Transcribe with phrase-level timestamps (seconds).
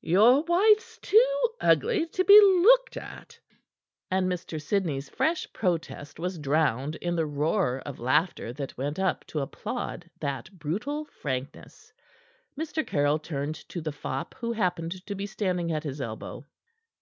[0.00, 3.38] "Your wife's too ugly to be looked at."
[4.10, 4.58] And Mr.
[4.58, 10.08] Sidney's fresh protest was drowned in the roar of laughter that went up to applaud
[10.20, 11.92] that brutal frankness.
[12.58, 12.86] Mr.
[12.86, 16.46] Caryll turned to the fop, who happened to be standing at his elbow.